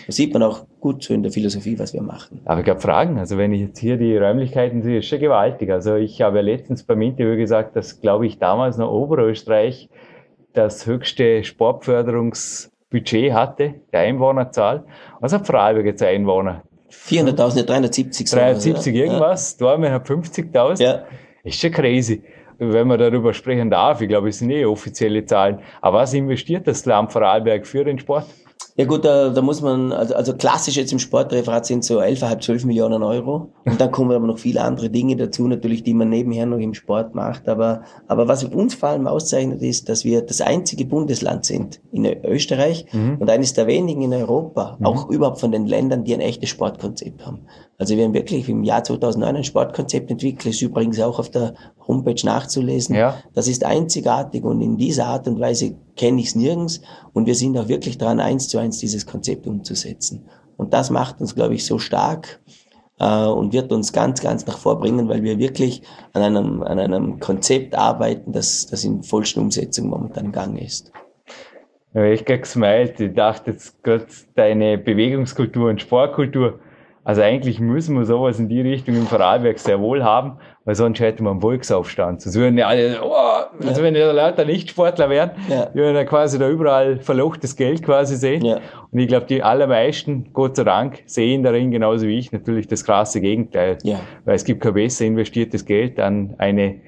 [0.06, 2.42] Da sieht man auch gut so in der Philosophie, was wir machen.
[2.46, 3.18] Aber ich habe Fragen.
[3.18, 5.72] Also wenn ich jetzt hier die Räumlichkeiten sehe, ist schon gewaltig.
[5.72, 9.90] Also ich habe ja letztens beim Interview gesagt, dass, glaube ich, damals noch Oberösterreich
[10.54, 14.84] das höchste Sportförderungsbudget hatte, der Einwohnerzahl.
[15.22, 16.62] Was hat Freiburg jetzt Einwohner?
[16.92, 18.30] 400.000, 370.
[18.30, 19.66] 370 irgendwas, ja.
[19.66, 20.84] Dortmund hat 50.000.
[20.84, 21.04] Ja.
[21.44, 22.22] Ist schon crazy
[22.58, 24.00] wenn man darüber sprechen darf.
[24.00, 25.60] Ich glaube, es sind eh offizielle Zahlen.
[25.82, 28.28] Aber was investiert das Land Vorarlberg für den Sport?
[28.78, 32.42] Ja gut, da, da muss man, also, also klassisch jetzt im Sportreferat sind so 11,5,
[32.42, 33.54] 12 Millionen Euro.
[33.64, 36.74] Und dann kommen aber noch viele andere Dinge dazu, natürlich, die man nebenher noch im
[36.74, 37.48] Sport macht.
[37.48, 42.06] Aber, aber was uns vor allem auszeichnet, ist, dass wir das einzige Bundesland sind in
[42.06, 43.16] Österreich mhm.
[43.20, 44.86] und eines der wenigen in Europa, mhm.
[44.86, 47.48] auch überhaupt von den Ländern, die ein echtes Sportkonzept haben.
[47.78, 51.56] Also wir haben wirklich im Jahr 2009 ein Sportkonzept entwickelt, ist übrigens auch auf der
[51.88, 52.96] Homepage nachzulesen.
[52.96, 53.18] Ja.
[53.34, 56.82] Das ist einzigartig und in dieser Art und Weise kenne ich es nirgends
[57.14, 60.26] und wir sind auch wirklich dran, eins zu eins dieses Konzept umzusetzen.
[60.58, 62.40] Und das macht uns, glaube ich, so stark
[63.00, 65.82] äh, und wird uns ganz, ganz nach vorbringen, weil wir wirklich
[66.14, 70.94] an einem, an einem Konzept arbeiten, das, das in vollster Umsetzung momentan im Gange ist.
[71.94, 73.00] Ja, ich gerade gesmiled.
[73.00, 76.60] Ich dachte jetzt gerade deine Bewegungskultur und Sportkultur
[77.06, 81.00] Also eigentlich müssen wir sowas in die Richtung im Vorarlberg sehr wohl haben, weil sonst
[81.00, 82.24] hätten wir einen Volksaufstand.
[82.24, 83.14] Sonst würden ja alle, oh,
[83.64, 85.70] also wenn ja lauter Nichtsportler wären, Ja.
[85.76, 88.44] würden ja quasi da überall verlochtes Geld quasi sehen.
[88.44, 88.60] Ja.
[88.92, 92.84] Und ich glaube, die allermeisten, Gott sei Dank, sehen darin genauso wie ich natürlich das
[92.84, 93.78] krasse Gegenteil.
[93.84, 94.00] Ja.
[94.26, 96.80] Weil es gibt kein besser investiertes Geld an eine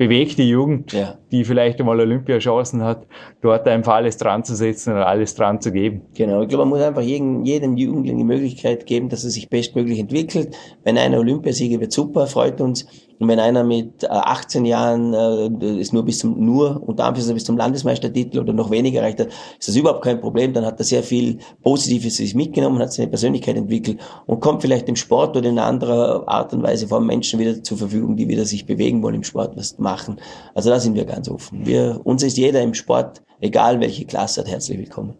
[0.00, 1.18] bewegte Jugend, Ja.
[1.30, 3.06] die vielleicht einmal Olympiachancen hat,
[3.42, 6.00] dort einfach alles dran zu setzen und alles dran zu geben.
[6.14, 9.50] Genau, ich glaube, man muss einfach jedem, jedem Jugendlichen die Möglichkeit geben, dass er sich
[9.50, 10.56] bestmöglich entwickelt.
[10.84, 12.86] Wenn einer Olympiasieger wird, super, freut uns.
[13.20, 17.34] Und wenn einer mit äh, 18 Jahren äh, es nur bis zum, nur unter Anführungszeichen
[17.34, 19.28] bis zum Landesmeistertitel oder noch weniger erreicht hat,
[19.58, 20.54] ist das überhaupt kein Problem.
[20.54, 24.88] Dann hat er sehr viel Positives sich mitgenommen, hat seine Persönlichkeit entwickelt und kommt vielleicht
[24.88, 28.26] im Sport oder in einer anderen Art und Weise vor Menschen wieder zur Verfügung, die
[28.26, 30.16] wieder sich bewegen wollen im Sport, was machen.
[30.54, 31.66] Also da sind wir ganz offen.
[31.66, 35.12] Wir, uns ist jeder im Sport, egal welche Klasse hat, herzlich willkommen.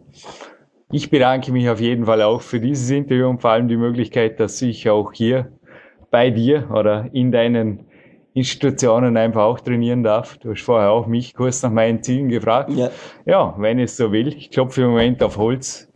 [0.91, 4.39] Ich bedanke mich auf jeden Fall auch für dieses Interview und vor allem die Möglichkeit,
[4.39, 5.51] dass ich auch hier
[6.09, 7.90] bei dir oder in deinen
[8.33, 10.37] Institutionen einfach auch trainieren darf.
[10.37, 12.71] Du hast vorher auch mich kurz nach meinen Zielen gefragt.
[12.71, 12.89] Ja.
[13.25, 15.91] Ja, wenn es so will, ich klopfe im Moment auf Holz,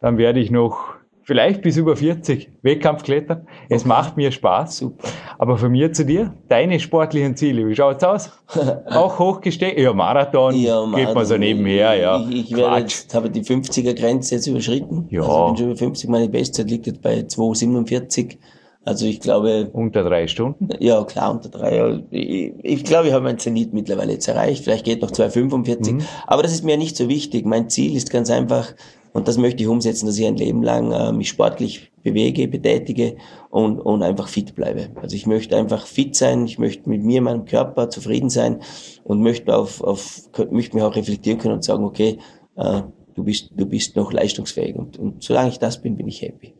[0.00, 0.94] dann werde ich noch
[1.30, 3.46] vielleicht bis über 40 Wettkampf klettern.
[3.68, 4.78] Es macht mir Spaß.
[4.78, 5.08] Super.
[5.38, 8.30] Aber von mir zu dir, deine sportlichen Ziele, wie schaut's aus?
[8.86, 9.78] auch hochgesteckt?
[9.78, 12.20] Ja, Marathon, geht man so nebenher, ja.
[12.28, 15.06] Ich, ich werde jetzt, habe die 50er Grenze jetzt überschritten.
[15.10, 15.22] Ja.
[15.22, 18.38] Also ich bin schon über 50, meine Bestzeit liegt jetzt bei 2,47.
[18.84, 20.68] Also ich glaube, Unter drei Stunden.
[20.78, 22.02] ja klar, unter drei.
[22.10, 24.64] Ich, ich glaube, ich habe mein Zenit mittlerweile jetzt erreicht.
[24.64, 25.92] Vielleicht geht noch 2,45.
[25.92, 26.02] Mhm.
[26.26, 27.44] Aber das ist mir nicht so wichtig.
[27.44, 28.74] Mein Ziel ist ganz einfach,
[29.12, 33.16] und das möchte ich umsetzen, dass ich ein Leben lang äh, mich sportlich bewege, betätige
[33.50, 34.88] und, und einfach fit bleibe.
[34.94, 38.60] Also ich möchte einfach fit sein, ich möchte mit mir, meinem Körper zufrieden sein
[39.04, 42.18] und möchte auf, auf möchte mich auch reflektieren können und sagen, okay,
[42.56, 42.82] äh,
[43.14, 44.76] du bist, du bist noch leistungsfähig.
[44.76, 46.54] Und, und solange ich das bin, bin ich happy.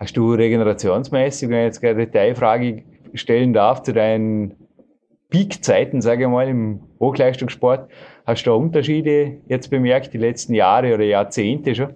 [0.00, 4.54] Hast du regenerationsmäßig, wenn ich jetzt eine Detailfrage stellen darf zu deinen
[5.28, 7.90] Peakzeiten, sage ich mal, im Hochleistungssport,
[8.24, 11.90] hast du da Unterschiede jetzt bemerkt, die letzten Jahre oder Jahrzehnte schon?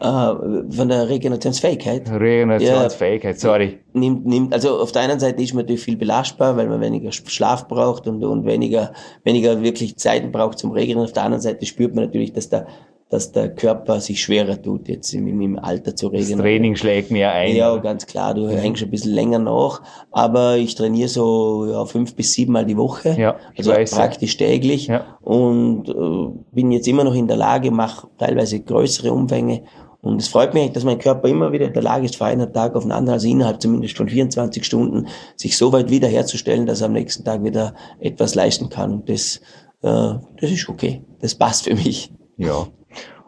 [0.00, 2.10] Äh, von der Regenerationsfähigkeit.
[2.10, 3.78] Regenerationsfähigkeit, sorry.
[3.92, 7.12] nimmt, nimmt, also auf der einen Seite ist man natürlich viel belastbar, weil man weniger
[7.12, 11.04] Schlaf braucht und, und weniger, weniger wirklich Zeiten braucht zum Regenerieren.
[11.04, 12.66] Auf der anderen Seite spürt man natürlich, dass der,
[13.14, 16.40] dass der Körper sich schwerer tut, jetzt im, im Alter zu Das regenerieren.
[16.40, 17.54] Training schlägt mehr ein.
[17.54, 22.16] Ja, ganz klar, du hängst ein bisschen länger nach, aber ich trainiere so ja, fünf
[22.16, 23.96] bis sieben Mal die Woche, Ja, also weiß, ja.
[23.98, 25.16] praktisch täglich Ja.
[25.22, 29.62] und äh, bin jetzt immer noch in der Lage, mache teilweise größere Umfänge
[30.02, 32.52] und es freut mich, dass mein Körper immer wieder in der Lage ist, von einem
[32.52, 36.80] Tag auf den anderen, also innerhalb zumindest von 24 Stunden, sich so weit wiederherzustellen, dass
[36.82, 39.40] er am nächsten Tag wieder etwas leisten kann und das,
[39.82, 42.10] äh, das ist okay, das passt für mich.
[42.36, 42.66] ja.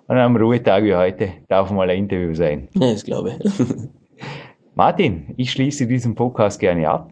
[0.09, 2.69] Und am Ruhetag wie heute darf mal ein Interview sein.
[2.75, 3.53] Ja, das glaube ich.
[4.75, 7.11] Martin, ich schließe diesen Podcast gerne ab.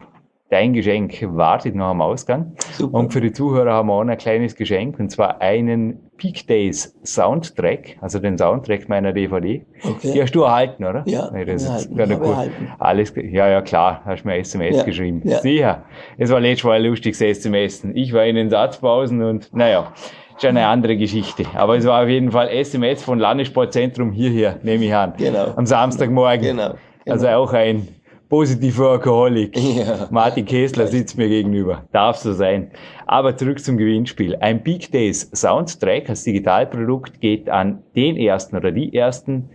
[0.51, 2.53] Dein Geschenk wartet noch am Ausgang.
[2.73, 2.99] Super.
[2.99, 6.45] Und für die Zuhörer haben wir auch noch ein kleines Geschenk, und zwar einen Peak
[6.47, 9.65] Days Soundtrack, also den Soundtrack meiner DVD.
[9.83, 10.13] Okay.
[10.13, 11.01] Die hast du erhalten, oder?
[11.07, 12.27] Ja, nee, das ist erhalten, gut.
[12.29, 12.67] erhalten.
[12.77, 15.21] Alles, ja, ja, klar, hast mir SMS Ja, geschrieben.
[15.25, 15.39] ja.
[15.39, 15.83] Sicher.
[16.17, 17.83] Es war letztes Mal ein lustiges SMS.
[17.95, 19.91] Ich war in den Satzpausen und, naja,
[20.37, 21.45] ist eine andere Geschichte.
[21.53, 25.13] Aber es war auf jeden Fall SMS von Landessportzentrum hierher, nehme ich an.
[25.17, 25.53] Genau.
[25.55, 26.41] Am Samstagmorgen.
[26.41, 26.79] Genau, genau.
[27.07, 27.87] Also auch ein
[28.29, 29.57] positiver Alkoholik.
[29.57, 30.07] Ja.
[30.09, 31.83] Martin Kessler sitzt mir gegenüber.
[31.91, 32.71] Darf so sein.
[33.05, 34.35] Aber zurück zum Gewinnspiel.
[34.37, 39.49] Ein Big Days Soundtrack als Digitalprodukt geht an den ersten oder die ersten,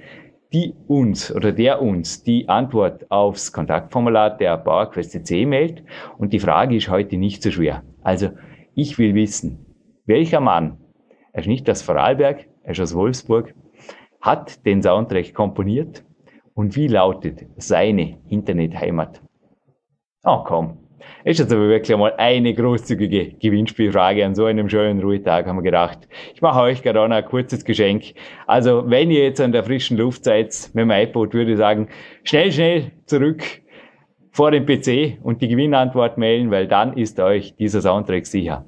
[0.52, 5.82] die uns oder der uns die Antwort aufs Kontaktformular der PowerQuest CC mailt.
[6.18, 7.82] Und die Frage ist heute nicht so schwer.
[8.02, 8.30] Also,
[8.74, 9.66] ich will wissen,
[10.06, 10.78] welcher Mann,
[11.32, 13.54] er ist nicht aus Vorarlberg, er ist aus Wolfsburg,
[14.20, 16.04] hat den Soundtrack komponiert
[16.54, 19.20] und wie lautet seine Internetheimat?
[20.24, 20.78] Oh komm,
[21.24, 25.62] ist jetzt aber wirklich mal eine großzügige Gewinnspielfrage an so einem schönen Ruhetag, haben wir
[25.62, 26.08] gedacht.
[26.34, 28.14] Ich mache euch gerade auch noch ein kurzes Geschenk.
[28.46, 31.88] Also, wenn ihr jetzt an der frischen Luft seid mit dem iPod, würde ich sagen,
[32.24, 33.42] schnell, schnell zurück
[34.32, 38.64] vor dem PC und die Gewinnantwort mailen, weil dann ist euch dieser Soundtrack sicher.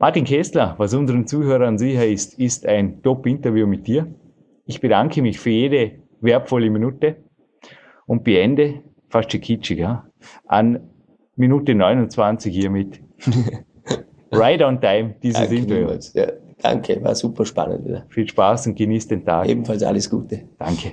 [0.00, 4.06] Martin Kessler, was unseren Zuhörern sicher ist, ist ein Top-Interview mit dir.
[4.64, 7.16] Ich bedanke mich für jede wertvolle Minute
[8.06, 10.06] und beende, fast kitschig, ja,
[10.46, 10.88] an
[11.36, 13.02] Minute 29 hiermit.
[14.32, 15.80] right on time, dieses Danke, Interview.
[15.82, 16.14] niemals.
[16.14, 16.28] ja,
[16.62, 18.06] danke, war super spannend wieder.
[18.08, 19.50] Viel Spaß und genießt den Tag.
[19.50, 20.48] Ebenfalls alles Gute.
[20.58, 20.92] Danke.